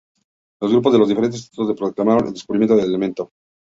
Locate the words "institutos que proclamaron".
1.41-2.25